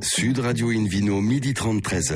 [0.00, 2.14] Sud Radio Invino, midi 30, 13h.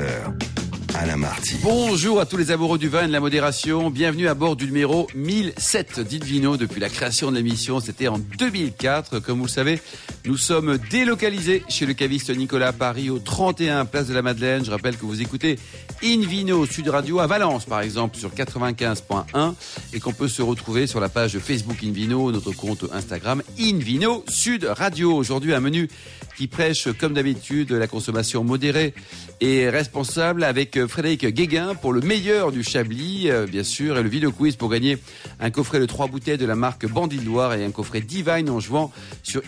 [0.95, 1.55] Alain Marty.
[1.63, 3.89] Bonjour à tous les amoureux du vin et de la modération.
[3.89, 7.79] Bienvenue à bord du numéro 1007 d'Invino depuis la création de l'émission.
[7.79, 9.19] C'était en 2004.
[9.19, 9.81] Comme vous le savez,
[10.25, 14.63] nous sommes délocalisés chez le caviste Nicolas Paris au 31 Place de la Madeleine.
[14.63, 15.59] Je rappelle que vous écoutez
[16.01, 19.53] Invino Sud Radio à Valence, par exemple, sur 95.1
[19.93, 24.63] et qu'on peut se retrouver sur la page Facebook Invino, notre compte Instagram Invino Sud
[24.63, 25.13] Radio.
[25.13, 25.89] Aujourd'hui, un menu
[26.37, 28.93] qui prêche, comme d'habitude, la consommation modérée
[29.39, 34.09] et responsable avec Frédéric Guéguin pour le meilleur du Chablis, euh, bien sûr, et le
[34.09, 34.97] vidéo quiz pour gagner
[35.39, 38.59] un coffret de trois bouteilles de la marque Bandit Loire et un coffret Divine en
[38.59, 39.41] jouant sur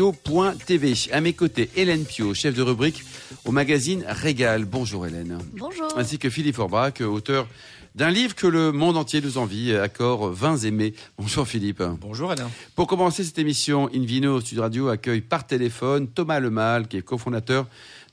[0.00, 1.12] invinoradio.tv.
[1.12, 3.04] À mes côtés, Hélène Pio, chef de rubrique
[3.44, 4.64] au magazine Régal.
[4.64, 5.38] Bonjour Hélène.
[5.52, 5.88] Bonjour.
[5.96, 7.46] Ainsi que Philippe Forbach, auteur
[7.94, 10.94] d'un livre que le monde entier nous envie, Accord Vins Aimés.
[11.18, 11.82] Bonjour Philippe.
[12.00, 12.50] Bonjour Alain.
[12.76, 17.66] Pour commencer cette émission, Invino Sud Radio accueille par téléphone Thomas Lemal, qui est cofondateur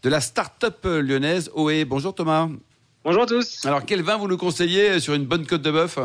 [0.04, 1.86] de la start-up lyonnaise OE.
[1.86, 2.50] Bonjour Thomas.
[3.04, 3.66] Bonjour à tous.
[3.66, 6.00] Alors quel vin vous nous conseillez sur une bonne côte de bœuf?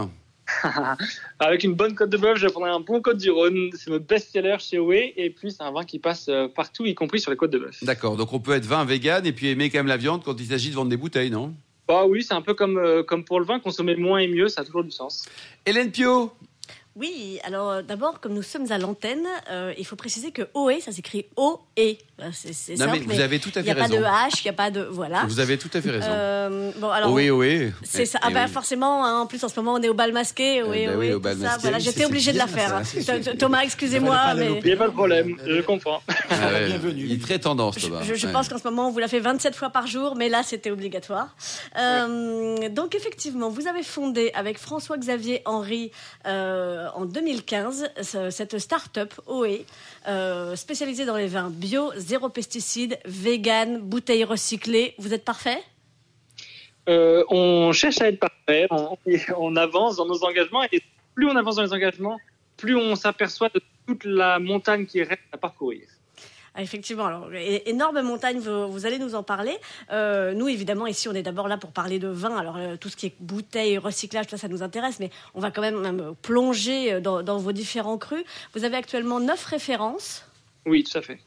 [1.39, 3.71] Avec une bonne côte de bœuf, je prendrais un bon côte du Rhône.
[3.75, 4.93] C'est notre best-seller chez OE.
[4.93, 7.59] Et puis, c'est un vin qui passe euh, partout, y compris sur les côtes de
[7.59, 7.83] bœuf.
[7.83, 10.39] D'accord, donc on peut être vin vegan et puis aimer quand même la viande quand
[10.39, 11.55] il s'agit de vendre des bouteilles, non?
[11.89, 14.49] Bah oui, c'est un peu comme, euh, comme pour le vin, consommer moins et mieux,
[14.49, 15.27] ça a toujours du sens.
[15.67, 16.33] Hélène Pio?
[16.95, 20.93] Oui, alors d'abord, comme nous sommes à l'antenne, euh, il faut préciser que OE, ça
[20.93, 21.97] s'écrit O-E.
[22.23, 23.89] Euh, C'est c'est Non, simple, mais vous avez tout à Il n'y a fait pas
[23.89, 24.07] de raison.
[24.07, 24.81] H, il n'y a pas de.
[24.91, 25.25] Voilà.
[25.27, 26.07] Vous avez tout à fait raison.
[26.09, 27.13] Euh, bon, alors.
[27.13, 27.73] oui, oui.
[27.83, 28.19] C'est ça.
[28.23, 28.53] Eh Ah bah oui.
[28.53, 30.63] forcément, hein, en plus en ce moment on est au bal masqué.
[30.63, 31.43] Oui, Eh ben oui, oui, au bal ça.
[31.43, 32.83] masqué, Voilà, oui, j'étais c'est de la faire.
[32.85, 33.35] ça, hein.
[33.39, 36.01] Thomas, excusez-moi, mais Il n'y a pas de problème, je comprends.
[36.31, 37.05] Ah ouais, Bienvenue.
[37.07, 38.01] Il est très tendance, Thomas.
[38.03, 38.33] je, je Ouais.
[38.33, 40.71] pense qu'en ce moment on vous l'a fait 27 fois par jour, mais là c'était
[40.71, 41.29] obligatoire.
[41.79, 45.91] Euh, donc effectivement, vous avez fondé avec François-Xavier Henry
[46.27, 49.65] euh, en 2015 ce- cette start-up OE
[50.57, 54.95] spécialisée dans les vins bio, zéro pesticides, vegan, bouteilles recyclées.
[54.99, 55.61] Vous êtes parfait?
[56.91, 58.99] Euh, on cherche à être parfait, on,
[59.39, 60.63] on avance dans nos engagements.
[60.71, 60.83] Et
[61.15, 62.19] plus on avance dans les engagements,
[62.59, 65.85] plus on s'aperçoit de toute la montagne qui reste à parcourir.
[66.55, 67.31] Ah, Effectivement, alors
[67.65, 69.57] énorme montagne, vous, vous allez nous en parler.
[69.91, 72.37] Euh, nous, évidemment, ici, on est d'abord là pour parler de vin.
[72.37, 75.41] Alors euh, tout ce qui est bouteille, recyclage, tout ça, ça nous intéresse, mais on
[75.41, 78.25] va quand même, même plonger dans, dans vos différents crus.
[78.53, 80.27] Vous avez actuellement neuf références.
[80.67, 81.19] Oui, tout à fait.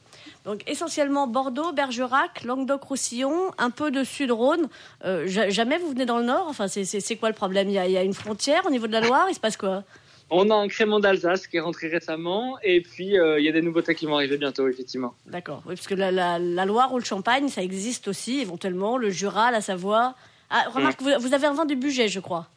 [0.45, 4.67] Donc essentiellement Bordeaux, Bergerac, Languedoc-Roussillon, un peu de Sud-Rhône.
[5.03, 6.45] Euh, ja- jamais vous venez dans le Nord?
[6.47, 7.67] Enfin, c'est- c'est c'est quoi le problème?
[7.69, 9.25] Il y, a, il y a une frontière au niveau de la Loire?
[9.29, 9.83] Il se passe quoi?
[10.29, 12.57] On a un crément d'Alsace qui est rentré récemment.
[12.63, 15.13] Et puis, euh, il y a des nouveautés qui vont arriver bientôt, effectivement.
[15.27, 15.61] D'accord.
[15.67, 18.97] Oui, parce que la, la- la Loire ou le Champagne, ça existe aussi éventuellement.
[18.97, 20.15] Le Jura, la Savoie.
[20.49, 22.47] Ah, remarque, vous, vous avez un vin du budget, je crois.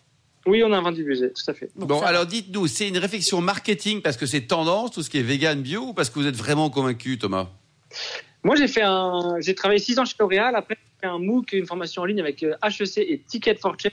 [0.47, 1.70] Oui, on a un vin du budget, tout à fait.
[1.76, 5.22] Bon, alors dites-nous, c'est une réflexion marketing parce que c'est tendance, tout ce qui est
[5.22, 7.49] vegan, bio, ou parce que vous êtes vraiment convaincu, Thomas?
[8.43, 10.54] Moi, j'ai travaillé six ans chez L'Oréal.
[10.54, 13.76] Après, j'ai fait un MOOC, une formation en ligne avec euh, HEC et Ticket for
[13.78, 13.93] Change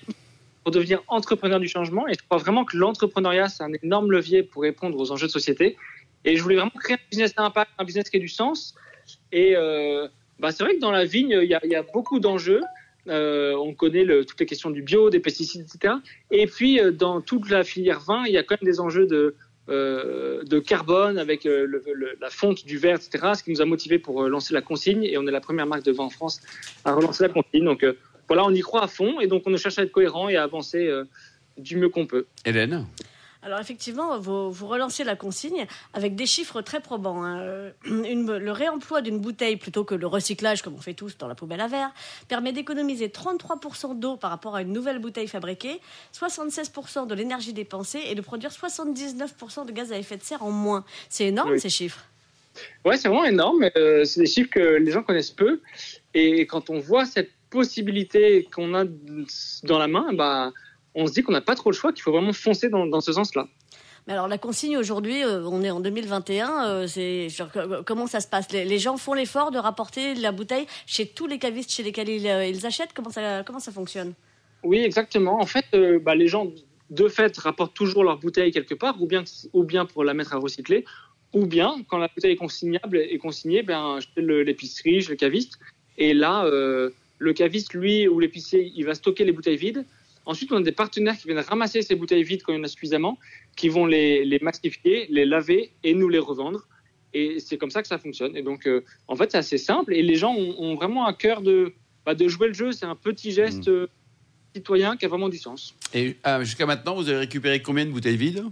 [0.63, 2.07] pour devenir entrepreneur du changement.
[2.07, 5.31] Et je crois vraiment que l'entrepreneuriat, c'est un énorme levier pour répondre aux enjeux de
[5.31, 5.78] société.
[6.25, 8.75] Et je voulais vraiment créer un business d'impact, un business qui ait du sens.
[9.31, 10.07] Et euh,
[10.39, 12.62] bah, c'est vrai que dans la vigne, il y a, beaucoup d'enjeux.
[13.07, 15.95] Euh, on connaît toutes les questions du bio, des pesticides, etc.
[16.31, 19.06] Et puis, euh, dans toute la filière vin, il y a quand même des enjeux
[19.06, 19.35] de,
[19.67, 21.67] euh, de carbone avec euh,
[22.21, 23.33] la fonte du verre, etc.
[23.35, 25.03] Ce qui nous a motivé pour euh, lancer la consigne.
[25.03, 26.41] Et on est la première marque de vin en France
[26.83, 27.65] à relancer la consigne.
[27.65, 27.85] Donc
[28.27, 29.19] voilà, on y croit à fond.
[29.19, 30.87] Et donc, on cherche à être cohérent et à avancer
[31.57, 32.25] du mieux qu'on peut.
[32.45, 32.85] Hélène?
[33.45, 37.23] Alors effectivement, vous, vous relancez la consigne avec des chiffres très probants.
[37.23, 37.39] hein.
[37.41, 41.28] Euh, une- le réemploi d'une bouteille plutôt que le recyclage, comme on fait tous dans
[41.28, 41.91] la poubelle à verre,
[42.28, 45.79] permet d'économiser 33% d'eau par rapport à une nouvelle bouteille fabriquée,
[46.11, 50.50] 76% de l'énergie dépensée et de produire 79% de gaz à effet de serre en
[50.51, 50.83] moins.
[51.07, 51.59] C'est énorme Oui.
[51.59, 52.03] ces chiffres.
[52.83, 53.69] Ouais, c'est vraiment énorme.
[53.77, 55.62] Euh, c'est des chiffres que les gens connaissent peu.
[56.16, 58.85] Et quand on voit cette possibilité qu'on a
[59.63, 60.51] dans la main, bah,
[60.95, 63.01] on se dit qu'on n'a pas trop le choix, qu'il faut vraiment foncer dans, dans
[63.01, 63.47] ce sens-là.
[64.07, 68.19] Mais alors la consigne aujourd'hui, euh, on est en 2021, euh, c'est co- comment ça
[68.19, 68.51] se passe?
[68.51, 72.09] Les, les gens font l'effort de rapporter la bouteille chez tous les cavistes chez lesquels
[72.09, 72.94] ils, euh, ils achètent?
[72.94, 74.13] Comment ça, comment ça fonctionne?
[74.63, 75.39] Oui, exactement.
[75.42, 76.51] En fait, euh, bah, les gens,
[76.92, 80.33] de fait, rapportent toujours leur bouteille quelque part, ou bien, ou bien pour la mettre
[80.33, 80.86] à recycler,
[81.33, 85.57] ou bien, quand la bouteille est consignable et consignée, ben, le- l'épicerie, je le caviste,
[85.97, 89.83] et là, euh, le caviste, lui, ou l'épicier, il va stocker les bouteilles vides.
[90.25, 92.63] Ensuite, on a des partenaires qui viennent ramasser ces bouteilles vides quand il y en
[92.63, 93.18] a suffisamment,
[93.56, 96.68] qui vont les, les massifier, les laver et nous les revendre.
[97.13, 98.36] Et c'est comme ça que ça fonctionne.
[98.36, 99.94] Et donc, euh, en fait, c'est assez simple.
[99.94, 101.74] Et les gens ont, ont vraiment à cœur de,
[102.06, 102.72] bah, de jouer le jeu.
[102.72, 103.88] C'est un petit geste euh,
[104.54, 105.75] citoyen qui a vraiment du sens.
[105.94, 108.44] Et ah, jusqu'à maintenant, vous avez récupéré combien de bouteilles vides?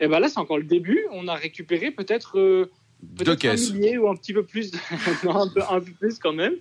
[0.00, 1.06] Et ben là, c'est encore le début.
[1.12, 2.70] On a récupéré peut-être euh,
[3.16, 4.72] Peut-être un millier ou un petit peu plus,
[5.24, 6.54] non, un, peu, un peu plus quand même.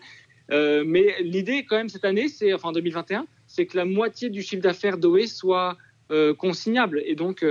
[0.51, 3.25] Euh, mais l'idée, quand même, cette année, c'est, enfin 2021,
[3.59, 5.75] c'est que la moitié du chiffre d'affaires d'OE soit
[6.11, 7.01] euh, consignable.
[7.05, 7.43] Et donc,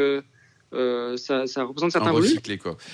[0.74, 2.12] euh, ça, ça, représente certains.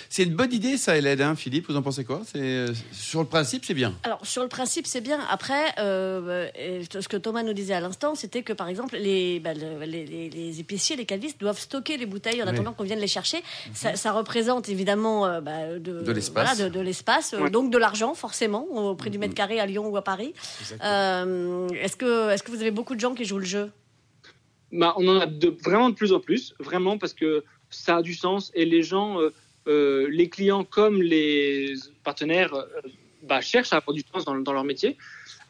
[0.08, 1.20] C'est une bonne idée, ça, Hélène.
[1.20, 2.22] Hein, Philippe, vous en pensez quoi?
[2.24, 3.94] C'est euh, sur le principe, c'est bien.
[4.04, 5.18] Alors sur le principe, c'est bien.
[5.28, 6.48] Après, euh,
[6.88, 10.30] ce que Thomas nous disait à l'instant, c'était que par exemple, les, bah, les, les,
[10.30, 13.38] les, épiciers, les cavistes doivent stocker les bouteilles en attendant qu'on vienne les chercher.
[13.38, 13.74] Mhm.
[13.74, 18.14] Ça, ça, représente évidemment bah, de, de l'espace, voilà, de, de l'espace, donc de l'argent
[18.14, 19.36] forcément au prix du mètre mhm.
[19.36, 20.32] carré à Lyon ou à Paris.
[20.80, 23.70] est-ce que, est-ce que vous avez beaucoup de gens qui jouent le jeu?
[24.70, 27.44] Bah, on en a de, vraiment de plus en plus, vraiment parce que
[27.74, 29.32] ça a du sens et les gens, euh,
[29.66, 32.64] euh, les clients comme les partenaires euh,
[33.22, 34.96] bah, cherchent à avoir du sens dans, leur métier.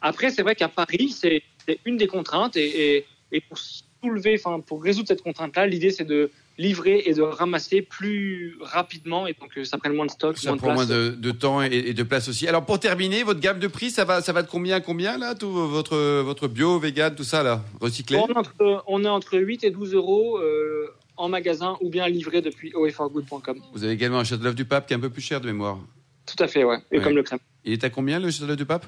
[0.01, 1.43] Après, c'est vrai qu'à Paris, c'est
[1.85, 3.05] une des contraintes et,
[3.49, 8.55] pour soulever, enfin pour résoudre cette contrainte-là, l'idée c'est de livrer et de ramasser plus
[8.61, 11.93] rapidement et donc ça prend moins de stock, ça moins prend moins de, temps et,
[11.93, 12.47] de place aussi.
[12.47, 15.35] Alors pour terminer, votre gamme de prix, ça va, ça va de combien combien là,
[15.35, 18.17] tout votre votre bio, vegan, tout ça là, recyclé?
[18.17, 20.39] On est, entre, on est entre 8 et 12 euros
[21.17, 23.59] en magasin ou bien livré depuis oeforgood.com.
[23.73, 25.79] Vous avez également un Châteauneuf du Pape qui est un peu plus cher de mémoire.
[26.25, 26.79] Tout à fait, ouais.
[26.91, 27.39] Et comme le crème.
[27.63, 28.85] Il est à combien le Châteauneuf du Pape?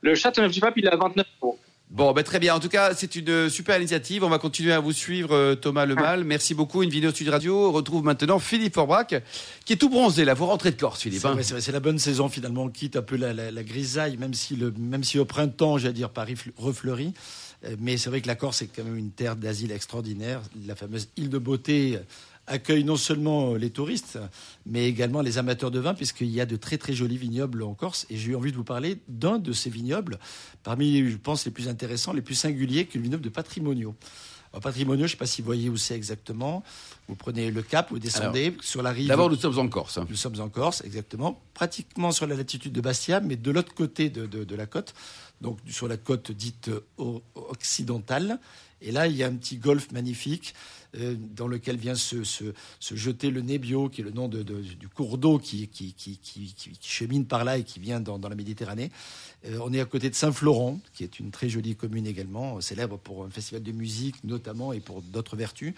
[0.00, 1.58] Le Châteauneuf du Pape, il est à 29 euros.
[1.92, 2.54] Bon, ben très bien.
[2.54, 4.24] En tout cas, c'est une super initiative.
[4.24, 6.20] On va continuer à vous suivre, euh, Thomas Lemal.
[6.20, 6.24] Ah.
[6.24, 6.82] Merci beaucoup.
[6.82, 7.68] Une vidéo Sud Radio.
[7.68, 9.22] On retrouve maintenant Philippe Forbrac,
[9.66, 10.32] qui est tout bronzé là.
[10.32, 11.20] Vous rentrez de Corse, Philippe.
[11.42, 11.72] C'est hein.
[11.72, 12.62] la bonne saison finalement.
[12.62, 15.92] On quitte un peu la, la grisaille, même si, le, même si au printemps, j'allais
[15.92, 17.12] dire, Paris refleurit.
[17.64, 20.40] Euh, mais c'est vrai que la Corse est quand même une terre d'asile extraordinaire.
[20.66, 21.98] La fameuse île de beauté
[22.46, 24.18] accueille non seulement les touristes,
[24.66, 27.74] mais également les amateurs de vin, puisqu'il y a de très très jolis vignobles en
[27.74, 28.06] Corse.
[28.10, 30.18] Et j'ai eu envie de vous parler d'un de ces vignobles,
[30.62, 33.94] parmi, je pense, les plus intéressants, les plus singuliers, qu'une vignoble de Patrimonio.
[34.60, 36.62] Patrimonio, je ne sais pas si vous voyez où c'est exactement.
[37.08, 39.08] Vous prenez le cap, vous descendez sur la rive.
[39.08, 39.98] D'abord, nous sommes en Corse.
[40.08, 41.40] Nous sommes en Corse, exactement.
[41.54, 44.94] Pratiquement sur la latitude de Bastia, mais de l'autre côté de, la côte.
[45.42, 46.70] Donc sur la côte dite
[47.34, 48.38] occidentale.
[48.80, 50.54] Et là, il y a un petit golfe magnifique
[50.98, 52.22] euh, dans lequel vient se,
[52.80, 55.70] jeter le Nebbio, qui est le nom du cours d'eau qui,
[56.82, 58.90] chemine par là et qui vient dans, la Méditerranée.
[59.46, 62.98] Euh, on est à côté de Saint-Florent, qui est une très jolie commune également, célèbre
[62.98, 65.74] pour un festival de musique notamment et pour d'autres vertus.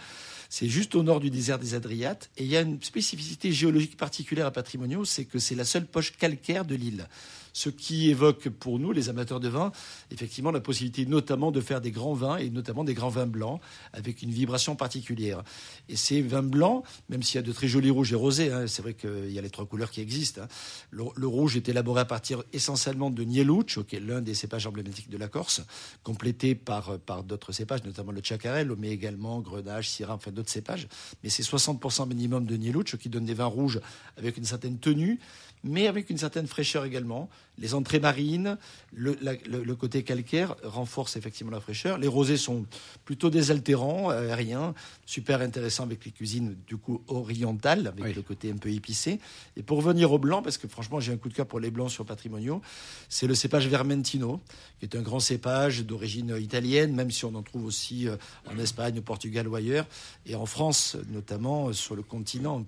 [0.57, 2.31] C'est juste au nord du désert des Adriates.
[2.37, 5.85] Et il y a une spécificité géologique particulière à Patrimonio, c'est que c'est la seule
[5.85, 7.09] poche calcaire de l'île
[7.55, 9.73] ce qui évoque pour nous, les amateurs de vin,
[10.11, 13.61] effectivement la possibilité notamment de faire des grands vins et notamment des grands vins blancs
[13.93, 15.43] avec une vibration particulière.
[15.89, 18.67] Et ces vins blancs, même s'il y a de très jolis rouges et rosés, hein,
[18.67, 20.43] c'est vrai qu'il y a les trois couleurs qui existent.
[20.43, 20.49] Hein.
[20.91, 25.09] Le, rouge est élaboré à partir essentiellement de Nieluccio, qui est l'un des cépages emblématiques
[25.09, 25.63] de la Corse,
[26.03, 30.89] complété par, d'autres cépages, notamment le Chacarel, mais également Grenache, Syrah, enfin d'autres cépages.
[31.23, 33.81] Mais c'est 60% minimum de Nieluccio qui donne des vins rouges
[34.17, 35.19] avec une certaine tenue,
[35.65, 37.29] mais avec une certaine fraîcheur également.
[37.59, 38.59] Les entrées marines,
[38.93, 41.99] le, côté calcaire renforce effectivement la fraîcheur.
[41.99, 42.67] Les rosés sont
[43.05, 44.75] plutôt désaltérants, aériens,
[45.07, 49.21] super intéressants avec les cuisines du coup orientales, avec le côté un peu épicé.
[49.57, 51.71] Et pour venir au blanc, parce que franchement j'ai un coup de cœur pour les
[51.71, 52.61] blancs sur Patrimonio,
[53.09, 54.41] c'est le cépage Vermentino,
[54.81, 58.17] qui est un grand cépage d'origine italienne, même si on en trouve aussi euh,
[58.51, 59.87] en Espagne, au Portugal ou ailleurs,
[60.27, 62.65] et en France notamment euh, sur le continent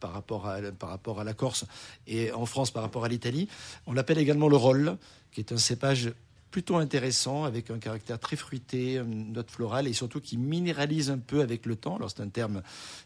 [0.00, 1.64] par rapport à, la Corse
[2.06, 3.48] et en France par rapport à l'Italie.
[3.86, 4.96] On l'appelle également le roll,
[5.32, 6.12] qui est un cépage
[6.50, 11.18] plutôt intéressant, avec un caractère très fruité, une note florale, et surtout qui minéralise un
[11.18, 11.96] peu avec le temps.
[11.96, 12.62] Alors c'est un terme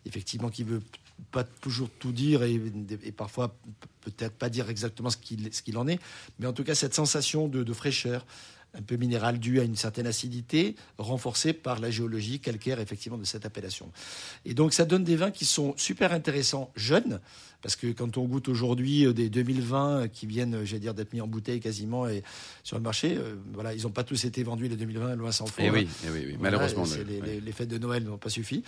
[0.06, 0.82] effectivement qui veut
[1.30, 2.60] pas toujours tout dire et,
[3.16, 3.56] parfois
[4.00, 6.00] peut-être pas dire exactement ce qu'il en est,
[6.38, 8.24] mais en tout cas cette sensation de fraîcheur,
[8.74, 13.24] un peu minéral dû à une certaine acidité, renforcée par la géologie calcaire effectivement de
[13.24, 13.90] cette appellation.
[14.44, 17.20] Et donc ça donne des vins qui sont super intéressants jeunes,
[17.60, 21.20] parce que quand on goûte aujourd'hui euh, des 2020 qui viennent, j'allais dire, d'être mis
[21.20, 22.22] en bouteille quasiment et
[22.64, 25.46] sur le marché, euh, voilà, ils n'ont pas tous été vendus les 2020, loin s'en
[25.46, 25.62] faut.
[25.62, 26.84] Et eh oui, eh oui, oui, malheureusement.
[27.06, 28.64] les, fêtes de Noël n'ont pas suffi,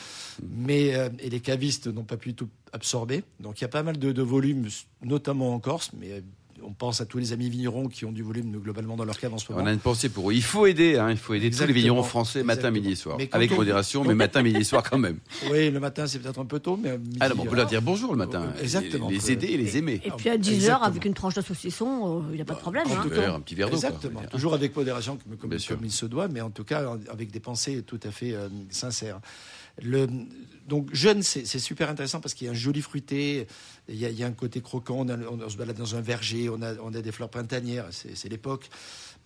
[0.49, 3.25] mais euh, et les cavistes n'ont pas pu tout absorber.
[3.41, 4.69] Donc il y a pas mal de, de volumes,
[5.03, 6.23] notamment en Corse, mais
[6.67, 9.35] on pense à tous les amis vignerons qui ont du volume globalement dans leur cave
[9.35, 9.65] en ce moment.
[9.65, 10.35] On a une pensée pour eux.
[10.35, 13.19] Il faut aider, hein, il faut aider tous les vignerons français matin, midi et soir.
[13.33, 15.19] Avec modération, mais matin, midi et soir quand même.
[15.51, 18.13] Oui, le matin c'est peut-être un peu tôt, mais ah on peut leur dire bonjour
[18.13, 18.53] le matin.
[18.61, 19.09] Exactement.
[19.09, 20.01] Les, aider et les aimer.
[20.05, 22.55] Et puis à 10 h avec une tranche de saucisson, euh, il n'y a pas
[22.55, 22.87] de problème.
[22.91, 23.05] Hein.
[23.35, 23.77] Un, petit verre d'eau.
[23.77, 24.23] Exactement.
[24.31, 25.53] Toujours avec modération, comme,
[25.83, 29.21] il se doit, mais en tout cas avec des pensées tout à fait euh, sincères.
[29.83, 33.47] Donc jeune, c'est super intéressant parce qu'il y a un joli fruité,
[33.89, 37.03] il y a, un côté croquant, on, se balade dans un verger, on a, a
[37.03, 38.71] des fleurs printanières, c'est l'époque.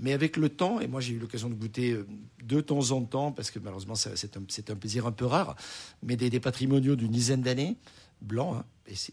[0.00, 2.06] Mais avec le temps, et moi j'ai eu l'occasion de goûter euh,
[2.44, 5.56] de temps en temps, parce que malheureusement c'est un, un, plaisir un peu rare,
[6.04, 7.76] mais des, des patrimoniaux d'une dizaine d'années,
[8.22, 8.54] blanc.
[8.56, 8.64] hein.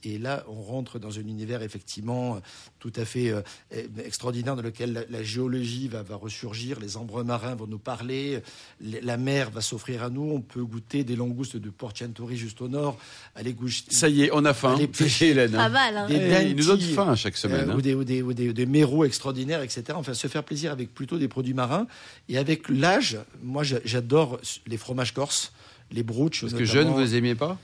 [0.04, 2.40] Et, et là, on rentre dans un univers effectivement
[2.80, 3.42] tout à fait euh,
[3.74, 7.78] eh, extraordinaire dans lequel la, la géologie va, va ressurgir, les embruns marins vont nous
[7.78, 8.42] parler,
[8.80, 10.32] la mer va s'offrir à nous.
[10.32, 11.92] On peut goûter des langoustes de Port
[12.32, 12.98] juste au nord,
[13.36, 14.76] aller goûter Ça y est, on a faim.
[14.76, 15.52] Allez, C'est Hélène.
[15.52, 16.08] Pas mal, hein.
[16.08, 17.70] Des Eh, il nous donne dantis, faim chaque semaine.
[17.70, 17.76] euh, hein.
[17.76, 19.84] ou des, ou des, ou des- des méros extraordinaires, etc.
[19.96, 21.86] Enfin, se faire plaisir avec plutôt des produits marins.
[22.30, 25.52] Et avec l'âge, moi, j'a- j'adore les fromages corses,
[25.92, 26.42] les brooches.
[26.42, 27.60] Parce que jeune, vous aimiez pas?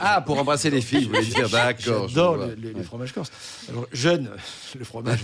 [0.00, 2.08] Ah, pour embrasser les filles, vous voulez dire, d'accord.
[2.08, 3.30] J'adore le- le- fromages corses.
[3.68, 4.30] Alors, jeune,
[4.78, 5.20] le fromage,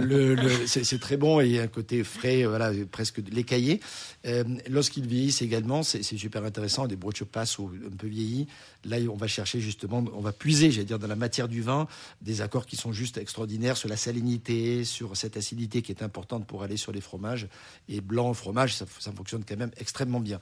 [0.00, 3.20] le, le- c'est très bon et il y a un côté frais, euh, voilà, presque
[3.30, 3.80] l'écaillé.
[4.26, 6.86] Euh, Lorsqu'ils vieillissent également, c'est super intéressant.
[6.86, 8.46] Des broches passes ou un peu vieillis.
[8.84, 11.86] Là, on va chercher justement, on va puiser, j'allais dire, dans la matière du vin,
[12.22, 16.46] des accords qui sont juste extraordinaires sur la salinité, sur cette acidité qui est importante
[16.46, 17.46] pour aller sur les fromages.
[17.88, 20.40] Et blanc, fromage, ça, ça fonctionne quand même extrêmement bien.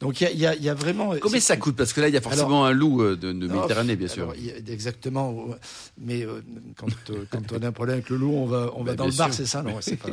[0.00, 1.14] Donc, il y y a- il y a vraiment.
[1.20, 1.76] Combien ça coûte?
[1.76, 4.22] Parce que là, il y a forcément un loup euh, de, Méditerranée, bien sûr.
[4.24, 4.34] alors,
[4.68, 5.32] exactement.
[5.32, 5.56] ouais.
[5.98, 6.40] Mais euh,
[6.76, 8.96] quand, euh, quand on a un problème avec le loup, on va, on va Bah,
[8.96, 10.10] dans le bar, c'est ça non, pas-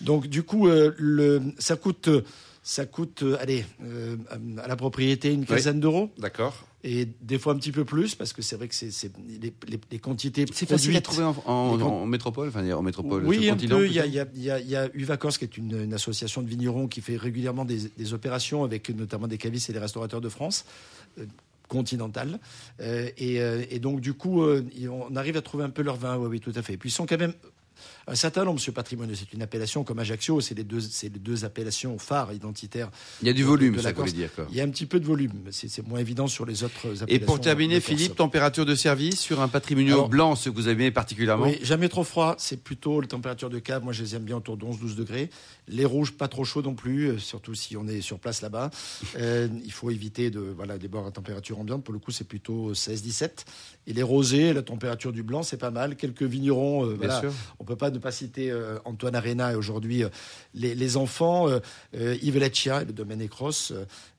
[0.00, 2.08] Donc du coup, euh, le, ça coûte,
[2.62, 4.16] ça coûte, euh, allez, euh,
[4.62, 6.10] à la propriété une quinzaine d'euros.
[6.18, 6.64] D'accord.
[6.84, 8.90] Et des fois un petit peu plus, parce que c'est vrai que c'est
[9.26, 12.82] les, les- les quantités C'est facile à trouver en, en- Les en métropole, enfin en
[12.82, 13.24] métropole.
[13.26, 13.84] oui, un peu.
[13.86, 15.56] Il y a, il y a- il y a- il y a Uvacos, qui est
[15.58, 19.68] une, une association de vignerons qui fait régulièrement des, des opérations avec notamment des cavistes
[19.70, 20.66] et des restaurateurs de France.
[21.68, 22.40] Continentales.
[22.80, 25.96] Euh, et, euh, et donc, du coup, euh, on arrive à trouver un peu leur
[25.96, 26.76] vin, oui, oui, tout à fait.
[26.76, 27.34] Puis, ils sont quand même
[28.10, 31.18] un certain nombre, ce patrimoine, c'est une appellation comme Ajaccio, c'est les deux, c'est les
[31.18, 32.90] deux appellations phares identitaires.
[33.22, 34.12] Il y a du volume, de ça Corse.
[34.14, 34.34] dire.
[34.34, 34.46] Quoi.
[34.50, 36.78] Il y a un petit peu de volume, mais c'est moins évident sur les autres
[36.86, 37.06] appellations.
[37.08, 37.80] Et pour terminer.
[37.80, 41.58] Philippe, température de service sur un patrimonio Alors- blanc, ce que vous aimez particulièrement Oui,
[41.62, 43.84] jamais trop froid, c'est plutôt la température de cave.
[43.84, 45.30] Moi, je les aime bien autour de 11-12 degrés.
[45.68, 48.70] Les rouges, pas trop chauds non plus, euh, surtout si on est sur place là-bas.
[49.16, 51.84] Euh, il faut éviter de voilà, des boire à température ambiante.
[51.84, 53.44] Pour le coup, c'est plutôt 16-17.
[53.86, 55.96] Et les rosés, la température du blanc, c'est pas mal.
[55.96, 57.22] Quelques vignerons, euh, voilà.
[57.58, 60.08] On peut pas ne pas citer euh, Antoine Arena et aujourd'hui euh,
[60.54, 63.50] les, les enfants, euh, Yves Leccia, le domaine Écros,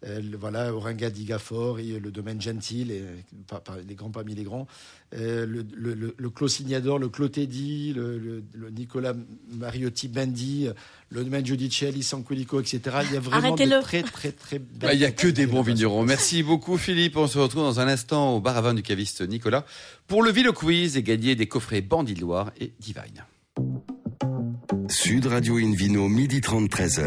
[0.04, 3.04] le- voilà, Oringa d'Igafort, et le domaine Gentil, et,
[3.48, 4.68] par- par- les grands parmi les grands,
[5.16, 9.14] euh, le, le, le, le Clos Signador, le Clos Teddy, le, le, le Nicolas
[9.52, 10.74] Mariotti Bandi, euh,
[11.10, 12.80] le domaine Giudicelli, Sanquilico, etc.
[13.10, 15.48] Il y a vraiment de très, très, très Bah, belles Il n'y a que des
[15.48, 16.04] bons vignerons.
[16.04, 17.18] Merci beaucoup Philippe.
[17.18, 19.66] On se retrouve dans un instant au bar à vin du caviste Nicolas
[20.08, 23.26] pour le Vino Quiz et gagner des coffrets Bandit Loire et Divine.
[24.88, 27.06] Sud Radio Invino, midi 30, 13h.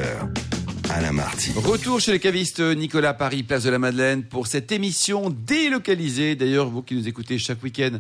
[0.90, 1.52] Alain Marty.
[1.56, 6.37] Retour chez le caviste Nicolas Paris, place de la Madeleine, pour cette émission délocalisée.
[6.37, 7.99] D'ailleurs, vous qui nous écoutez chaque week-end,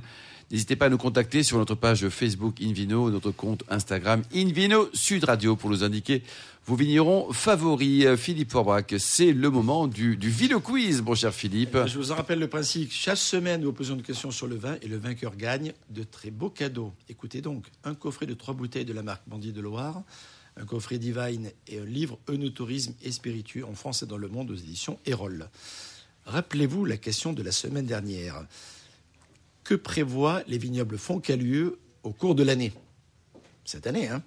[0.52, 5.24] n'hésitez pas à nous contacter sur notre page Facebook Invino, notre compte Instagram Invino Sud
[5.24, 6.22] Radio pour nous indiquer
[6.66, 8.04] vos vignerons favoris.
[8.04, 11.76] Euh, Philippe Forbrac, c'est le moment du, du Vino Quiz, mon cher Philippe.
[11.86, 12.92] Je vous en rappelle le principe.
[12.92, 16.30] Chaque semaine, nous posons une question sur le vin et le vainqueur gagne de très
[16.30, 16.92] beaux cadeaux.
[17.08, 20.02] Écoutez donc, un coffret de trois bouteilles de la marque Bandit de Loire,
[20.56, 24.50] un coffret Divine et un livre Eunotourisme et spiritueux en France et dans le monde
[24.50, 25.48] aux éditions Erol.
[26.26, 28.44] Rappelez-vous la question de la semaine dernière.
[29.64, 32.72] Que prévoient les vignobles Foncalieu au cours de l'année
[33.64, 34.22] Cette année, hein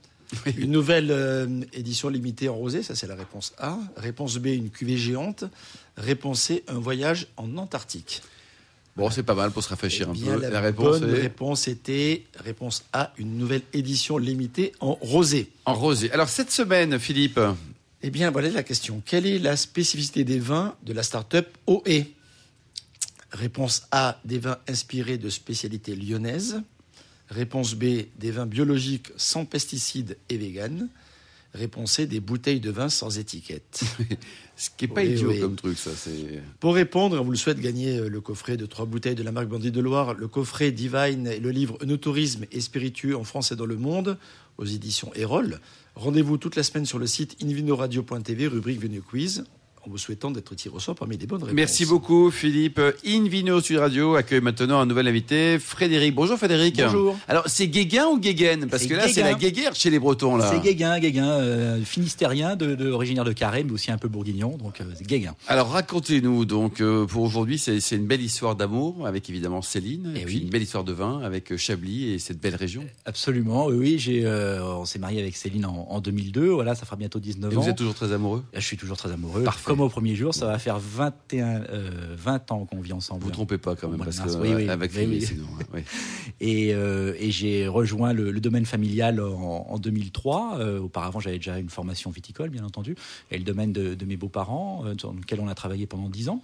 [0.58, 3.78] Une nouvelle euh, édition limitée en rosé, ça c'est la réponse A.
[3.98, 5.44] Réponse B, une cuvée géante.
[5.98, 8.22] Réponse C, un voyage en Antarctique.
[8.96, 10.50] Bon, c'est pas mal pour se rafraîchir Eh un bien, peu.
[10.50, 15.50] la, réponse bonne est réponse était réponse A, une nouvelle édition limitée en rosé.
[15.66, 16.10] en rosé.
[16.14, 17.40] Alors, cette semaine, Philippe,
[18.02, 19.02] Eh bien, voilà la question.
[19.06, 22.06] Quelle est la spécificité des vins de la start-up OE
[23.36, 26.62] Réponse A, des vins inspirés de spécialités lyonnaises.
[27.30, 30.88] Réponse B, des vins biologiques sans pesticides et véganes.
[31.54, 33.82] Réponse C, des bouteilles de vin sans étiquette.
[34.56, 35.40] ce qui est pas Oui, idiot oui.
[35.42, 35.92] comme truc, ça.
[35.96, 39.24] C'est Pour répondre, on vous le souhaite gagner euh, le coffret de trois bouteilles de
[39.24, 43.24] la marque Bandit de Loire, le coffret Divine et le livre Eunotourisme et spiritueux en
[43.26, 44.18] France et dans le monde
[44.58, 45.60] aux éditions Erol.
[45.96, 49.46] Rendez-vous toute la semaine sur le site invinoradio.tv, rubrique Venu Quiz,
[49.86, 51.56] en vous souhaitant d'être tiré au sort parmi les bonnes réponses.
[51.56, 52.80] Merci beaucoup, Philippe.
[53.06, 56.16] Invino Sud Radio accueille maintenant un nouvel invité, Frédéric.
[56.16, 56.78] Bonjour, Frédéric.
[56.78, 57.16] Bonjour.
[57.28, 60.50] Alors, c'est Guéguin ou Guéguen Parce que là, c'est la guéguerre chez les Bretons, là.
[60.52, 64.58] C'est Guéguin, Guéguin, euh, finistérien, de, de- originaire de Carré, mais aussi un peu bourguignon,
[64.58, 65.36] donc euh, c'est Guéguin.
[65.48, 66.46] Alors, racontez-nous.
[66.46, 70.38] Donc, euh, pour aujourd'hui, c'est une belle histoire d'amour avec évidemment Céline, et, Eh puis
[70.38, 70.42] oui.
[70.44, 72.84] une belle histoire de vin avec euh, Chablis et cette belle région.
[73.06, 74.00] Absolument, oui, oui.
[74.00, 76.50] J'ai, euh, on s'est marié avec Céline en, en 2002.
[76.50, 77.62] Voilà, ça fera bientôt 19 Et ans.
[77.62, 78.44] vous êtes toujours très amoureux?
[78.54, 79.44] Je suis toujours très amoureux.
[79.44, 79.75] Parfait.
[79.76, 83.26] Comme au premier jour, ça va faire 21, euh, 20 ans qu'on vit ensemble.
[83.26, 85.44] Vous trompez pas quand même, parce que oui, oui, avec oui, lui, sinon.
[85.74, 85.80] hein.
[86.40, 90.60] Et, euh, et j'ai rejoint le, le domaine familial en, en 2003.
[90.60, 92.96] Euh, auparavant, j'avais déjà une formation viticole, bien entendu,
[93.32, 96.30] et le domaine de, de mes beaux-parents, euh, dans lequel on a travaillé pendant 10
[96.30, 96.42] ans.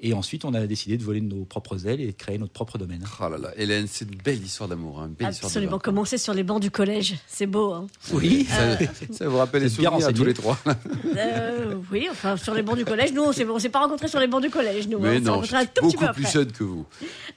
[0.00, 2.52] Et ensuite, on a décidé de voler de nos propres ailes et de créer notre
[2.52, 3.02] propre domaine.
[3.20, 5.00] Oh là là, Hélène, c'est une belle histoire d'amour.
[5.00, 5.78] Hein, une belle histoire de Absolument.
[5.80, 7.72] Commencer sur les bancs du collège, c'est beau.
[7.72, 7.88] Hein.
[8.12, 8.78] Oui, Ça,
[9.10, 10.26] ça vous rappelle les êtes bien souvenirs à tous renseigné.
[10.26, 10.58] les trois.
[11.16, 13.12] Euh, oui, enfin sur les bancs du collège.
[13.12, 14.86] Nous, on on s'est pas rencontrés sur les bancs du collège.
[14.88, 15.00] Nous, hein.
[15.02, 16.86] Mais on s'est non, je un tout petit peu beaucoup plus jeune que vous.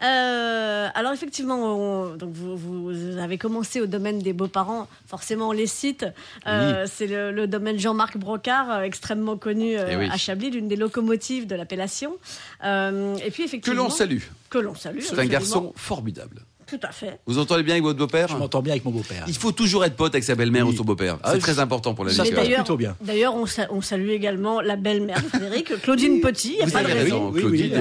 [0.03, 4.87] Euh, alors effectivement, on- donc vous, vous avez commencé au domaine des beaux-parents.
[5.07, 6.05] Forcément, on les cite.
[6.47, 10.07] Euh, C'est le, le domaine Jean-Marc Brocard, euh, extrêmement connu euh, Eh oui.
[10.11, 12.15] à Chablis, l'une des locomotives de l'appellation.
[12.63, 14.21] Euh, et puis Que l'on salue.
[14.49, 14.99] Que l'on salue.
[15.01, 16.45] C'est un garçon formidable.
[16.71, 17.19] Tout à fait.
[17.27, 19.25] Vous entendez bien avec votre beau-père je m'entends bien avec mon beau-père.
[19.27, 20.73] Il faut toujours être pote avec sa belle-mère Oui.
[20.73, 21.17] ou son beau-père.
[21.21, 22.31] Ah, C'est je- très important pour la vie.
[22.55, 22.95] plutôt bien.
[23.03, 26.53] d'ailleurs, on, sa- on salue également la belle-mère de Frédéric, Claudine Petit.
[26.53, 27.31] Il y a Vous pas de avez raison.
[27.31, 27.71] Claudine,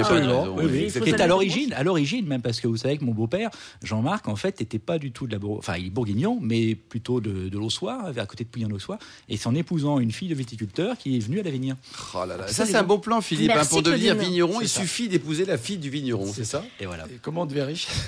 [1.03, 3.49] Qui est à l'origine, à l'origine même, parce que vous savez que mon beau-père,
[3.83, 7.21] Jean-Marc, en fait, n'était pas du tout de la enfin, il est bourguignon, mais plutôt
[7.21, 8.97] de, de l'Aussois, à côté de Pouillan-l'Aussois,
[9.29, 11.75] et c'est en épousant une fille de viticulteur qui est venue à l'Avenir.
[12.13, 12.47] Oh là là.
[12.47, 13.51] Ça, c'est un bon plan, Philippe.
[13.55, 14.81] hein, pour devenir vigneron, il ça.
[14.81, 16.31] suffit d'épouser la fille du vigneron.
[16.33, 16.63] C'est ça.
[16.79, 17.05] Et voilà.
[17.05, 17.87] Et comment on devient riche?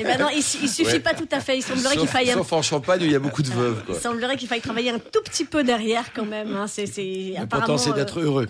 [0.00, 1.00] Eh ben non, il, il suffit Ouais.
[1.00, 1.56] pas tout à fait.
[1.58, 3.82] Il semblerait qu'il faille sauf en Champagne où il y a beaucoup de veuves.
[3.84, 3.94] Quoi.
[3.96, 6.54] Il semblerait qu'il faille travailler un tout petit peu derrière quand même.
[6.56, 6.66] hein.
[6.66, 8.46] C'est, c'est- L'important, apparemment, c'est euh, d'être heureux.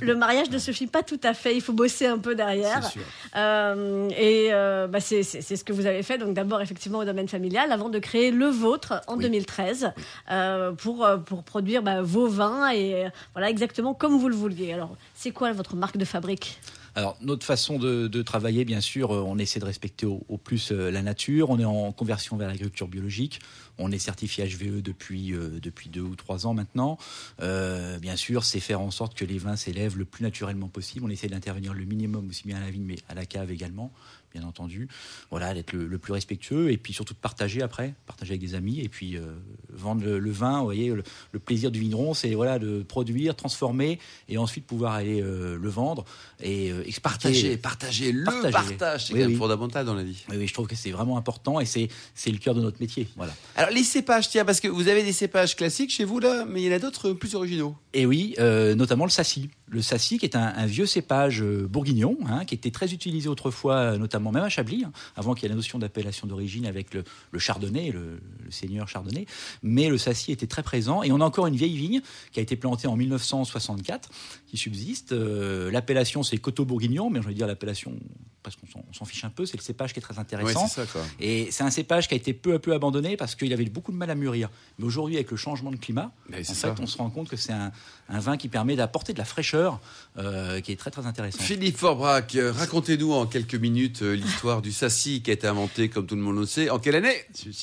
[0.00, 1.54] le mariage ne suffit pas tout à fait.
[1.54, 2.82] Il faut bosser un peu derrière.
[2.84, 3.02] C'est sûr.
[3.36, 6.18] Euh, et euh, bah, c'est, c'est- c'est ce que vous avez fait.
[6.18, 9.92] Donc d'abord effectivement au domaine familial, avant de créer le vôtre en 2013
[10.30, 14.72] euh, pour pour produire bah, vos vins et voilà exactement comme vous le vouliez.
[14.72, 16.58] Alors c'est quoi votre marque de fabrique?
[16.94, 20.72] Alors, notre façon de, travailler, bien sûr, euh, on essaie de respecter au, au plus
[20.72, 21.50] euh, la nature.
[21.50, 23.40] On est en conversion vers l'agriculture biologique.
[23.78, 26.98] On est certifié HVE depuis, euh, depuis deux ou trois ans maintenant.
[27.40, 31.06] Euh, bien sûr, c'est faire en sorte que les vins s'élèvent le plus naturellement possible.
[31.06, 33.92] On essaie d'intervenir le minimum, aussi bien à la vigne, mais à la cave également,
[34.34, 34.88] bien entendu.
[35.30, 38.54] Voilà, d'être le, le plus respectueux et puis surtout de partager après, partager avec des
[38.54, 39.32] amis et puis euh,
[39.70, 40.58] vendre le, le vin.
[40.58, 41.02] Vous voyez, le,
[41.32, 43.98] le plaisir du vigneron, c'est voilà, de produire, transformer
[44.28, 46.04] et ensuite pouvoir aller le vendre
[46.42, 46.72] et.
[47.02, 48.52] Partager, partager, le Partager.
[48.52, 49.38] partage, c'est Oui, quand même oui.
[49.38, 50.22] fondamental dans la vie.
[50.30, 52.80] Oui, oui, je trouve que c'est vraiment important et c'est c'est le cœur de notre
[52.80, 53.08] métier.
[53.16, 53.34] Voilà.
[53.56, 56.62] Alors les cépages, tiens, parce que vous avez des cépages classiques chez vous là, mais
[56.62, 57.76] il y en a d'autres plus originaux.
[57.94, 59.50] Et oui, euh, notamment le Sassy.
[59.68, 63.28] Le Sassy, qui est un, un vieux cépage euh, bourguignon, hein, qui était très utilisé
[63.28, 66.66] autrefois, euh, notamment même à Chablis, hein, avant qu'il y ait la notion d'appellation d'origine
[66.66, 69.26] avec le, le chardonnay, le, le seigneur chardonnay.
[69.62, 71.02] Mais le Sassy était très présent.
[71.02, 74.10] Et on a encore une vieille vigne qui a été plantée en 1964,
[74.46, 75.12] qui subsiste.
[75.12, 77.94] Euh, l'appellation, c'est Coteau bourguignon, mais je vais dire l'appellation,
[78.42, 80.66] parce qu'on s'en- fiche un peu, c'est le cépage qui est très Ouais, intéressant.
[80.68, 81.02] c'est ça quoi.
[81.20, 83.92] Et c'est un cépage qui a été peu à peu abandonné parce qu'il avait beaucoup
[83.92, 84.50] de mal à mûrir.
[84.78, 86.74] Mais aujourd'hui, avec le changement de climat, Mais c'est en ça.
[86.74, 87.72] fait, on se rend compte que c'est un,
[88.08, 89.80] un vin qui permet d'apporter de la fraîcheur,
[90.18, 91.38] euh, qui est très très intéressant.
[91.42, 95.88] Philippe Forbrac, euh, racontez-nous en quelques minutes euh, l'histoire du Sassi qui a été inventé,
[95.88, 97.14] comme tout le monde le sait, en quelle année?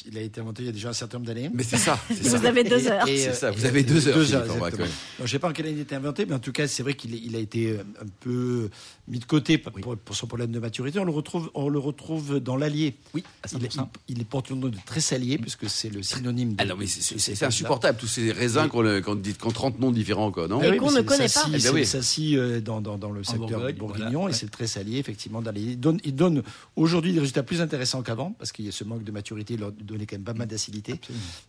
[0.05, 1.49] Il a été inventé il y a déjà un certain nombre d'années.
[1.53, 2.37] Mais c'est ça, c'est ça.
[2.37, 3.07] Vous avez deux heures.
[3.07, 4.45] Et, C'est euh, ça, vous et- avez et- deux heures.
[4.45, 4.85] Forbach, ouais.
[5.17, 6.67] Je ne sais pas en quelle année il a été inventé, mais en tout cas,
[6.67, 8.69] c'est vrai qu'il il a été un peu
[9.07, 9.83] mis de côté pour, Oui.
[10.05, 10.99] pour son problème de maturité.
[10.99, 12.95] On le retrouve, on le retrouve dans l'Allier.
[13.13, 13.87] Oui, à Il, est- 100%.
[14.07, 16.55] il, il porte le nom de très salier, puisque c'est le synonyme de.
[16.59, 19.91] Ah non, mais c'est- insupportable, tous ces raisins qu'on euh, qu'on dit qu'on 30 noms
[19.91, 21.45] différents, quoi, non Et Ah qu'on ne connaît pas.
[21.53, 21.79] Eh C'est ben oui.
[21.81, 24.33] le Sassy euh, dans, dans, dans le secteur Bourgogne, bourguignon voilà, et ouais.
[24.33, 25.41] c'est le très salier, effectivement.
[25.41, 26.43] Dans les, il, donne, il donne
[26.75, 29.59] aujourd'hui des résultats plus intéressants qu'avant parce qu'il y a ce manque de maturité, il
[29.61, 30.99] leur donnait quand même pas mal d'acidité.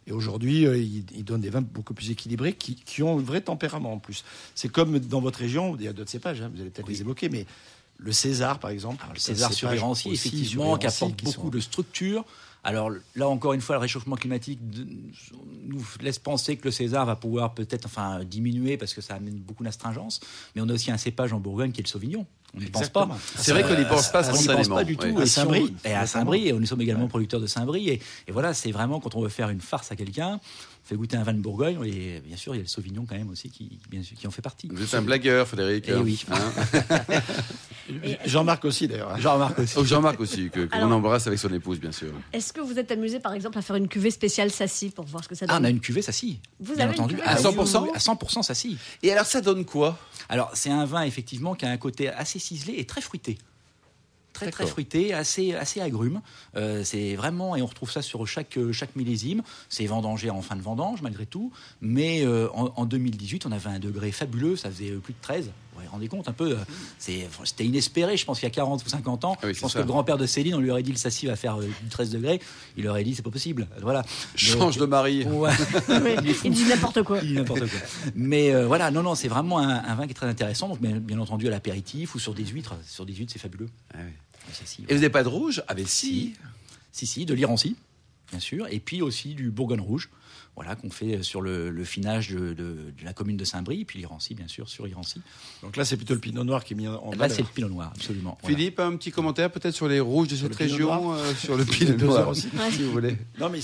[0.06, 3.22] Et aujourd'hui, euh, il, il donne des vins beaucoup plus équilibrés qui, qui ont un
[3.22, 4.24] vrai tempérament en plus.
[4.54, 7.00] C'est comme dans votre région, il y a d'autres cépages, hein, vous allez peut-être les
[7.00, 7.46] évoquer, mais
[7.98, 9.02] le César, par exemple.
[9.02, 12.24] Alors, le César surérancier, aussi effectivement, qui apporte qui beaucoup sont- de structure.
[12.62, 14.60] Alors là encore une fois, le réchauffement climatique
[15.66, 19.36] nous laisse penser que le César va pouvoir peut-être enfin diminuer parce que ça amène
[19.36, 20.20] beaucoup d'astringence.
[20.54, 22.26] Mais on a aussi un cépage en Bourgogne qui est le Sauvignon.
[22.54, 23.08] On n'y pense pas.
[23.36, 25.06] C'est vrai qu'on n'y pense pas On n'y pense pas du tout.
[25.06, 25.20] ouais.
[25.20, 26.06] À Et si on- Et à.
[26.06, 27.88] Saint-Brie, et nous sommes également producteurs de Saint-Brie.
[27.90, 30.40] Et, et voilà, c'est vraiment quand on veut faire une farce à quelqu'un,
[30.84, 31.78] on fait goûter un vin de Bourgogne.
[31.86, 34.26] Et bien sûr, il y a le Sauvignon quand même aussi qui, bien sûr, qui
[34.26, 34.68] en fait partie.
[34.72, 35.84] Vous êtes un blagueur, Frédéric.
[35.88, 36.24] Eh oui.
[36.30, 36.52] Hein
[38.26, 39.10] Jean-Marc aussi, d'ailleurs.
[39.12, 39.18] hein.
[39.20, 39.74] Jean-Marc aussi.
[39.76, 42.12] Oh, Jean-Marc aussi, que- qu'on Alors- embrasse avec son épouse, bien sûr.
[42.32, 45.24] Est-ce que vous êtes amusé par exemple à faire une cuvée spéciale Sassy pour voir
[45.24, 46.38] ce que ça donne Ah, on a une cuvée, ça si.
[46.60, 47.14] Vous Bien avez une entendu.
[47.16, 48.78] cuvée à Sassy 100%, à 100%, ça si.
[49.02, 49.98] Et alors, ça donne quoi?
[50.28, 53.38] Alors, c'est un vin, effectivement, qui a un côté assez ciselé et très fruité.
[54.32, 56.22] Très, très fruité, assez, assez agrume.
[56.56, 59.42] Euh, c'est vraiment, et on retrouve ça sur chaque, euh, chaque millésime.
[59.68, 61.52] C'est vendangé en fin de vendange, malgré tout.
[61.80, 65.50] Mais euh, en, en 2018, on avait un degré fabuleux, ça faisait plus de 13.
[65.74, 66.56] Vous vous rendez compte un peu euh,
[66.98, 69.36] C'était inespéré, je pense, qu'il y a 40 ou 50 ans.
[69.40, 69.78] Ah oui, je pense ça.
[69.78, 71.88] que le grand-père de Céline, on lui aurait dit le Sassi va faire euh, du
[71.88, 72.40] 13 degrés.
[72.76, 73.66] Il aurait dit c'est pas possible.
[73.80, 74.04] Voilà.
[74.34, 75.26] Change de mari.
[75.30, 75.50] Ouais.
[76.44, 77.18] Il dit n'importe quoi.
[77.22, 77.78] Il dit n'importe quoi.
[78.14, 80.68] Mais euh, voilà, non, non, c'est vraiment un, un vin qui est très intéressant.
[80.68, 82.74] Donc, bien, bien entendu, à l'apéritif ou sur des huîtres.
[82.86, 83.68] Sur des huîtres, c'est fabuleux.
[83.94, 84.12] Ah oui.
[84.64, 85.62] Si, Et vous n'avez pas de rouge?
[85.68, 86.34] Ah, mais si.
[86.92, 87.76] Si, si, de l'Irancy.
[88.30, 90.08] Bien sûr, et puis aussi du Bourgogne rouge,
[90.56, 93.84] voilà, qu'on fait sur le, le finage de, de- de la commune de Saint-Brie, et
[93.84, 95.22] puis l'Irancy, bien sûr, sur Irancy.
[95.62, 97.36] Donc là, c'est plutôt le pinot noir qui est mis en Là, valeur.
[97.36, 98.36] c'est le pinot noir, absolument.
[98.42, 98.56] voilà.
[98.56, 101.64] Philippe, un petit commentaire peut-être sur les rouges de cette le région, euh, sur le
[101.66, 102.48] pinot Deux noir aussi.
[102.72, 103.16] si vous voulez.
[103.38, 103.60] Non, mais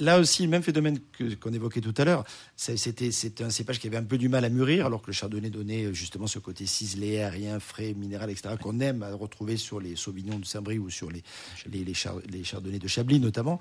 [0.00, 2.24] là, aussi, même phénomène que- qu'on évoquait tout à l'heure,
[2.56, 5.06] c'est- c'était c'était un cépage qui avait un peu du mal à mûrir, alors que
[5.06, 9.14] le chardonnay donnait euh, justement ce côté ciselé, aérien, frais, minéral, etc., qu'on aime à
[9.14, 11.22] retrouver sur les sauvignons de Saint-Brie ou sur les,
[11.70, 13.60] les, les, char- les chardonnays de Chablis notamment.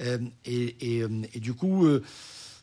[0.00, 2.02] Euh, et, euh, et du coup, euh,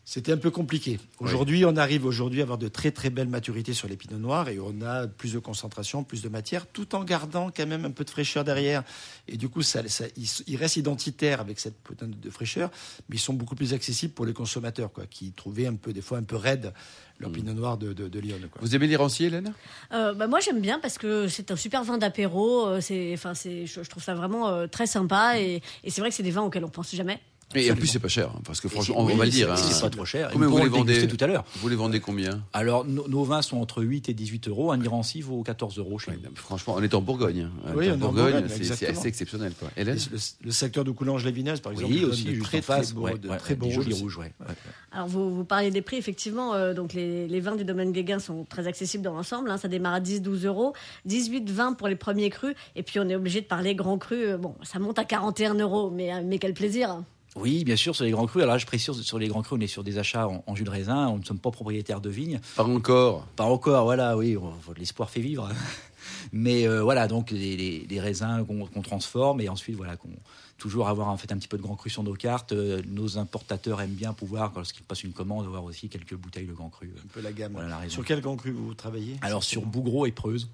[0.07, 0.99] c'était un peu compliqué.
[1.19, 4.49] Aujourd'hui, on arrive aujourd'hui à avoir de très très belles maturités sur les pinots noirs
[4.49, 7.91] et on a plus de concentration, plus de matière, tout en gardant quand même un
[7.91, 8.83] peu de fraîcheur derrière.
[9.27, 12.69] Et du coup, ça, ça- ils, restent identitaires avec cette putain de fraîcheur,
[13.09, 16.01] mais ils sont beaucoup plus accessibles pour les consommateurs, quoi, qui trouvaient un peu, des
[16.01, 16.71] fois un peu raide
[17.17, 18.37] leur pinot noir de, de, de Lyon.
[18.51, 18.61] Quoi.
[18.61, 19.53] Vous aimez l'Irancy, Hélène?
[19.93, 22.67] Euh, bah, moi j'aime bien parce que c'est un super vin d'apéro.
[22.67, 26.01] euh, C'est, enfin c'est, je, je trouve ça vraiment euh, très sympa et, et c'est
[26.01, 27.19] vrai que c'est des vins auxquels on pense jamais.
[27.53, 29.31] Et en plus, c'est pas cher, hein, parce que franchement, on, Oui, on va le
[29.31, 29.51] c'est- dire.
[29.51, 29.55] hein.
[29.55, 30.29] C'est pas trop cher.
[30.33, 31.45] Combien vous les vendez tout à l'heure.
[31.57, 32.43] Vous les vendez combien?
[32.53, 34.71] Alors, nos, nos vins sont entre 8 et 18 euros.
[34.71, 36.17] Un Irancy vaut 14 euros chez nous.
[36.35, 37.49] Franchement, on est en Bourgogne.
[37.67, 37.71] hein.
[37.75, 39.53] Oui, en Bourgogne, c'est- assez exceptionnel.
[39.57, 39.69] Quoi.
[39.77, 39.95] Le,
[40.43, 44.17] le secteur de Coulanges-les-Vineuses, par exemple, Oui, aussi, très, très ouais, de ouais, très rouges,
[44.17, 44.33] ouais.
[44.41, 44.55] ouais.
[44.91, 46.53] Alors vous, vous parliez des prix effectivement.
[46.55, 49.49] euh, donc les, les vins du domaine Guéguin sont très accessibles dans l'ensemble.
[49.51, 50.73] hein, ça démarre à 10-12 euros,
[51.07, 52.55] 18-20 pour les premiers crus.
[52.75, 54.25] Et puis on est obligé de parler grands crus.
[54.29, 57.01] euh, Bon, ça monte à 41 euros, mais euh, mais quel plaisir.
[57.35, 58.43] Oui, bien sûr, sur les grands crus.
[58.43, 60.55] Alors là, je précise, sur les grands crus, on est sur des achats en, en
[60.55, 61.07] jus de raisin.
[61.09, 62.39] On ne sommes pas propriétaires de vignes.
[62.55, 63.25] Pas encore.
[63.35, 65.49] Pas encore, voilà, oui, on- l'espoir fait vivre.
[66.31, 70.09] Mais euh, voilà, donc les, les- les raisins qu'on transforme et ensuite, voilà, qu'on
[70.57, 72.53] toujours avoir en fait un petit peu de grand cru sur nos cartes.
[72.53, 76.53] Euh, nos importateurs aiment bien pouvoir, lorsqu'ils passent une commande, avoir aussi quelques bouteilles de
[76.53, 76.93] grand cru.
[77.03, 77.51] Un peu la gamme.
[77.53, 77.89] Voilà la.
[77.89, 79.17] Sur quel grand cru vous travaillez?
[79.21, 80.47] Alors sur Bougros et Preuze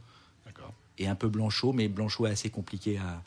[0.46, 0.74] D'accord.
[0.98, 3.22] et un peu Blanchot, mais Blanchot est assez compliqué à,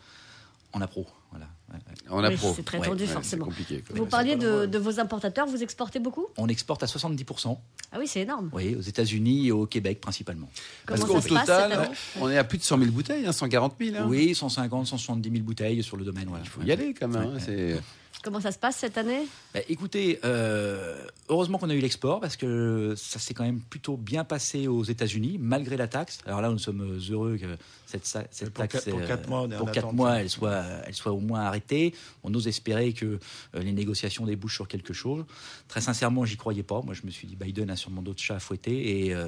[0.73, 1.07] en appro.
[1.35, 1.47] Voilà.
[1.73, 1.95] Ouais, ouais.
[2.11, 3.49] On Oui, c'est très Ouais, tendu Ouais, forcément.
[3.49, 6.27] Vous Ouais, parliez de, de vos importateurs, vous exportez beaucoup?
[6.37, 7.59] On exporte à 70%,
[7.91, 8.51] Ah oui, c'est énorme.
[8.53, 10.49] oui, aux États-Unis et au Québec principalement.
[10.87, 11.89] Parce Comment qu'au ça se passe total, année
[12.21, 13.97] on est à plus de 100 000 bouteilles, hein, 140 000.
[13.97, 14.07] hein.
[14.09, 16.27] Oui, 150, 170 000 bouteilles sur le domaine.
[16.29, 16.45] Voilà.
[16.45, 17.23] Il faut y aller quand même.
[17.35, 17.81] hein, c'est-
[18.25, 19.27] Comment ça se passe cette année?
[19.53, 20.97] Bah, écoutez, euh,
[21.29, 24.83] heureusement qu'on a eu l'export parce que ça s'est quand même plutôt bien passé aux
[24.83, 26.21] États-Unis malgré la taxe.
[26.27, 27.45] Alors là, nous sommes heureux que
[27.87, 29.95] cette, cette Pour taxe, quatre- pour euh, quatre mois, on est en pour quatre attente.
[29.97, 31.95] mois, elle soit, elle soit au moins arrêtée.
[32.23, 33.19] On ose espérer que euh,
[33.61, 35.25] les négociations débouchent sur quelque chose.
[35.69, 36.81] Très sincèrement, j'y croyais pas.
[36.83, 39.27] Moi, je me suis dit Biden a sûrement d'autres chats à fouetter et, euh,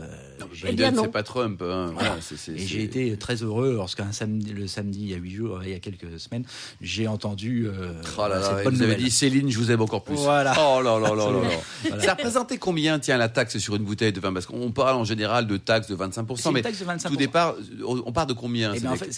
[0.54, 1.02] j'ai- Eh Biden, non.
[1.02, 1.60] c'est pas Trump.
[1.62, 2.16] hein, voilà,
[2.48, 5.68] et j'ai été très heureux lorsqu'un samedi, le samedi, il y a huit jours, il
[5.70, 6.46] y a quelques semaines,
[6.80, 9.80] j'ai entendu euh, Oh là là, cette et bonne avez dit Céline, je vous aime
[9.82, 10.16] encore plus.
[10.16, 10.54] Voilà.
[10.58, 11.48] Oh là là là là là.
[11.88, 12.02] Voilà.
[12.02, 14.32] Ça représentait combien, tiens, la taxe sur une bouteille de vin?
[14.32, 17.08] Parce qu'on parle en général de taxe de 25%, C'est une mais taxe de 25%.
[17.08, 17.54] tout départ,
[17.86, 19.10] on part de combien Eh bien, en fait,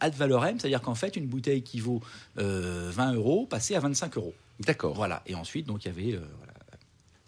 [0.00, 2.00] ad valorem, c'est-à-dire qu'en fait, une bouteille qui vaut
[2.38, 4.34] euh, 20 euros passait à 25 euros.
[4.60, 4.94] D'accord.
[4.94, 5.22] Voilà.
[5.26, 6.51] Et ensuite, donc, il y avait, euh, voilà,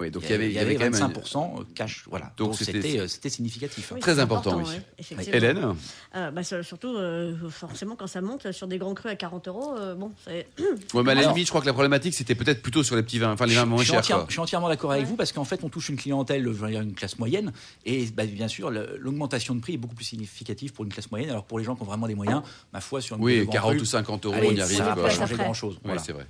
[0.01, 2.05] Oui, donc il y avait, il y avait quand même un- 25% cash.
[2.11, 2.33] Voilà.
[2.37, 3.93] Donc, c'était- euh, c'était significatif.
[3.95, 5.17] Oui, Très c'est important, oui.
[5.33, 5.75] Hélène
[6.17, 9.47] Euh, bah, sur- Surtout, euh, forcément, quand ça monte sur des grands crus à 40
[9.47, 10.49] euros, euh, bon, c'est.
[10.95, 12.97] Ouais, mais à la Alors- limite, je crois que la problématique, c'était peut-être plutôt sur
[12.97, 14.03] les petits vins, enfin les vins moins chers.
[14.03, 15.09] je suis entièrement d'accord avec Ouais.
[15.11, 17.53] vous parce qu'en fait, on touche une clientèle, je veux dire, une classe moyenne.
[17.85, 21.31] Et bah, bien sûr, l'augmentation de prix est beaucoup plus significative pour une classe moyenne.
[21.31, 23.45] Alors, pour les gens qui ont vraiment des moyens, ma foi, sur une Oui, de
[23.45, 24.79] grand 40 cru, ou 50 euros, allez, on y ça arrive.
[24.79, 25.03] va quoi.
[25.05, 25.79] pas changer grand-chose.
[25.85, 26.27] Oui, c'est vrai.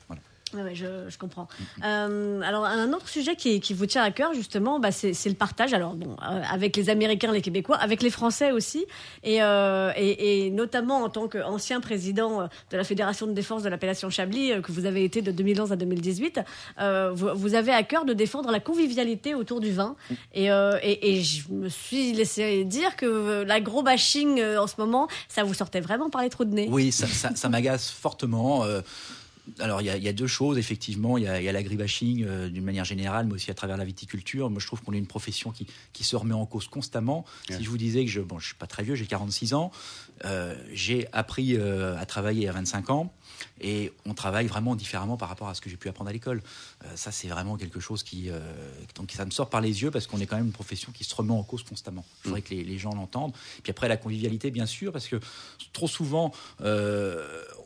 [0.55, 1.49] Ouais, je, comprends.
[1.85, 5.75] Euh, alors, un autre sujet qui, vous tient à cœur, justement, bah, c'est le partage.
[5.75, 8.87] Alors, bon, euh, avec les Américains, les Québécois, avec les Français aussi,
[9.23, 14.53] et, euh, notamment en tant qu'ancien président de la Fédération de défense de l'appellation Chablis,
[14.63, 16.41] que vous avez été de 2011 à 2018,
[16.81, 19.97] euh, vous, avez à cœur de défendre la convivialité autour du vin.
[20.35, 20.45] Et,
[21.25, 26.23] je me suis laissé dire que l'agro-bashing en ce moment, ça vous sortait vraiment par
[26.23, 26.69] les trous de nez.
[26.71, 28.65] Oui, ça, ça- ça m'agace fortement.
[29.59, 31.19] Alors, il y, a- il y a deux choses, effectivement.
[31.19, 34.49] Il y a, l'agribashing euh, d'une manière générale, mais aussi à travers la viticulture.
[34.51, 37.25] Moi, je trouve qu'on est une profession qui, qui se remet en cause constamment.
[37.51, 37.57] Ouais.
[37.59, 39.71] Si je vous disais que je bon, je suis pas très vieux, j'ai 46 ans,
[40.25, 43.13] euh, j'ai appris euh, à travailler à 25 ans.
[43.61, 46.43] Et on travaille vraiment différemment par rapport à ce que j'ai pu apprendre à l'école.
[46.95, 48.29] Ça, c'est vraiment quelque chose qui,
[48.95, 51.03] donc ça me sort par les yeux parce qu'on est quand même une profession qui
[51.05, 52.05] se remet en cause constamment.
[52.21, 53.33] Il faudrait que les, les gens l'entendent.
[53.63, 55.17] Puis après, la convivialité, bien sûr, parce que
[55.73, 56.33] trop souvent,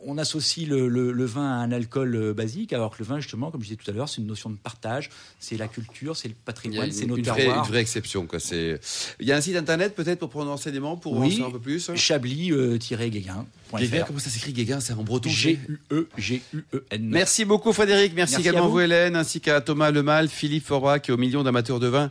[0.05, 3.19] on associe le, le- le vin à un alcool euh, basique, alors que le vin,
[3.19, 5.09] justement, comme je disais tout à l'heure, c'est une notion de partage,
[5.39, 7.63] c'est la culture, c'est le patrimoine, c'est notre vraie, terroir.
[7.65, 8.25] une vraie exception.
[8.25, 8.39] Quoi.
[8.51, 11.31] Il y a un site internet peut-être pour prendre renseignement, pour en Oui.
[11.31, 13.77] savoir un peu plus Chablis-guéguin.fr.
[13.77, 14.79] Guéguin, comment ça s'écrit Guéguin?
[14.79, 17.01] C'est en breton G-U-E-G-U-E-N.
[17.03, 18.73] Merci beaucoup Frédéric, merci, Merci à également vous.
[18.73, 22.09] vous Hélène, ainsi qu'à Thomas Lemal, Philippe Forbach et aux millions d'amateurs de vin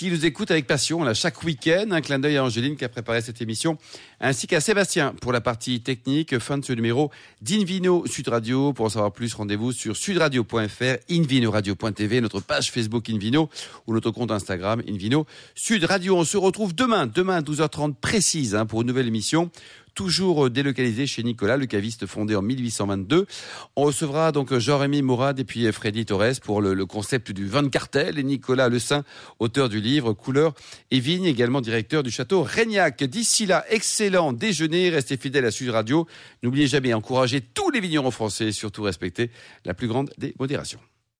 [0.00, 1.88] qui nous écoute avec passion chaque week-end.
[1.90, 3.76] Un clin d'œil à Angéline qui a préparé cette émission,
[4.18, 6.38] ainsi qu'à Sébastien pour la partie technique.
[6.38, 7.10] Fin de ce numéro
[7.42, 8.72] d'Invino Sud Radio.
[8.72, 13.50] Pour en savoir plus, rendez-vous sur sudradio.fr, invinoradio.tv, notre page Facebook Invino
[13.86, 16.16] ou notre compte Instagram Invino Sud Radio.
[16.16, 19.50] On se retrouve demain, demain à 12h30 précise hein, pour une nouvelle émission
[20.00, 23.26] toujours euh, délocalisé chez Nicolas, le caviste fondé en 1822.
[23.76, 27.68] On recevra donc Jean-Rémy Mourad et puis Freddy Torres pour le, concept du vin de
[27.68, 29.04] cartel et Nicolas Le Saint,
[29.40, 30.54] auteur du livre Couleur
[30.90, 33.04] et Vigne, également directeur du château Régnac.
[33.04, 36.06] D'ici là, excellent déjeuner, restez fidèles à Sud Radio.
[36.42, 39.30] N'oubliez jamais, encourager tous les vignerons français et surtout respecter
[39.66, 40.80] la plus grande des modérations.